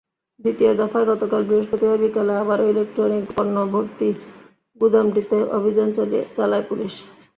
[0.39, 4.09] দ্বিতীয় দফায় গতকাল বৃহস্পতিবার বিকেলে আবারও ইলেকট্রনিক পণ্যভর্তি
[4.81, 5.89] গুদামটিতে অভিযান
[6.37, 6.93] চালায় পুলিশ।